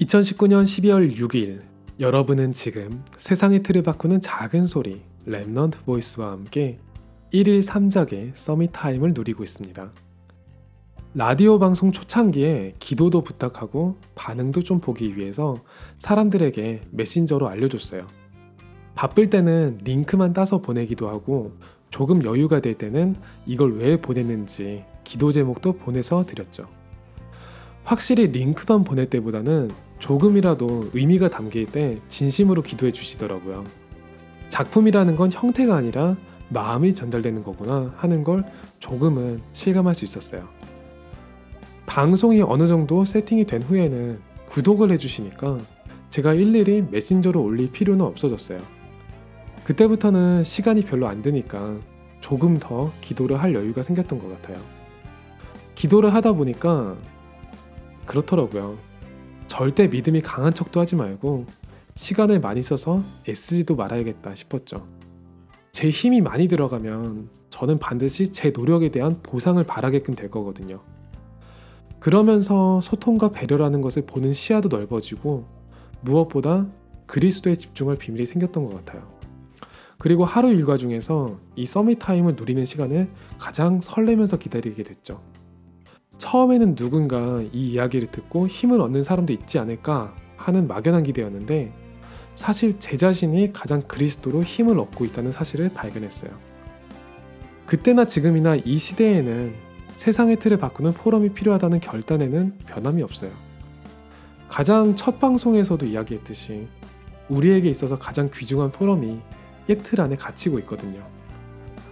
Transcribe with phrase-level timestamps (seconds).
[0.00, 1.60] 2019년 12월 6일
[2.00, 6.78] 여러분은 지금 세상의 틀을 바꾸는 작은 소리 Remnant Voice와 함께
[7.32, 9.92] 1일 3작의 Summit Time을 누리고 있습니다.
[11.14, 15.54] 라디오 방송 초창기에 기도도 부탁하고 반응도 좀 보기 위해서
[15.98, 18.04] 사람들에게 메신저로 알려줬어요.
[18.96, 21.52] 바쁠 때는 링크만 따서 보내기도 하고
[21.90, 23.14] 조금 여유가 될 때는
[23.46, 26.66] 이걸 왜 보냈는지 기도 제목도 보내서 드렸죠.
[27.84, 29.70] 확실히 링크만 보낼 때보다는
[30.04, 33.64] 조금이라도 의미가 담길 때 진심으로 기도해 주시더라고요.
[34.50, 36.14] 작품이라는 건 형태가 아니라
[36.50, 38.44] 마음이 전달되는 거구나 하는 걸
[38.80, 40.46] 조금은 실감할 수 있었어요.
[41.86, 45.60] 방송이 어느 정도 세팅이 된 후에는 구독을 해주시니까
[46.10, 48.60] 제가 일일이 메신저로 올릴 필요는 없어졌어요.
[49.64, 51.78] 그때부터는 시간이 별로 안 드니까
[52.20, 54.60] 조금 더 기도를 할 여유가 생겼던 것 같아요.
[55.74, 56.94] 기도를 하다 보니까
[58.04, 58.76] 그렇더라고요.
[59.56, 61.46] 절대 믿음이 강한 척도 하지 말고
[61.94, 64.84] 시간을 많이 써서 애쓰지도 말아야겠다 싶었죠.
[65.70, 70.80] 제 힘이 많이 들어가면 저는 반드시 제 노력에 대한 보상을 바라게끔 될 거거든요.
[72.00, 75.46] 그러면서 소통과 배려라는 것을 보는 시야도 넓어지고
[76.00, 76.66] 무엇보다
[77.06, 79.08] 그리스도에 집중할 비밀이 생겼던 것 같아요.
[79.98, 85.22] 그리고 하루 일과 중에서 이 Summit Time을 누리는 시간을 가장 설레면서 기다리게 됐죠.
[86.18, 91.72] 처음에는 누군가 이 이야기를 듣고 힘을 얻는 사람도 있지 않을까 하는 막연한 기대였는데
[92.34, 96.30] 사실 제 자신이 가장 그리스도로 힘을 얻고 있다는 사실을 발견했어요.
[97.66, 99.54] 그때나 지금이나 이 시대에는
[99.96, 103.30] 세상의 틀을 바꾸는 포럼이 필요하다는 결단에는 변함이 없어요.
[104.48, 106.66] 가장 첫 방송에서도 이야기했듯이
[107.28, 109.20] 우리에게 있어서 가장 귀중한 포럼이
[109.68, 111.02] 옛틀 안에 갇히고 있거든요.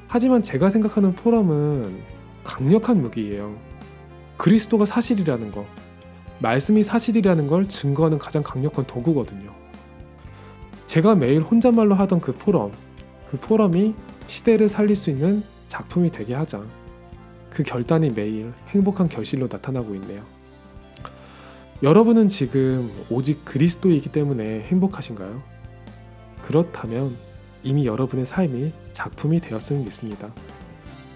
[0.08, 2.02] 하지만 제가 생각하는 포럼은
[2.44, 3.56] 강력한 무기예요.
[4.42, 5.64] 그리스도가 사실이라는 거,
[6.40, 9.54] 말씀이 사실이라는 걸 증거하는 가장 강력한 도구거든요.
[10.86, 12.72] 제가 매일 혼잣말로 하던 그 포럼,
[13.30, 13.94] 그 포럼이
[14.26, 16.60] 시대를 살릴 수 있는 작품이 되게 하자.
[17.50, 20.24] 그 결단이 매일 행복한 결실로 나타나고 있네요.
[21.84, 25.40] 여러분은 지금 오직 그리스도이기 때문에 행복하신가요?
[26.42, 27.14] 그렇다면
[27.62, 30.32] 이미 여러분의 삶이 작품이 되었음을 믿습니다.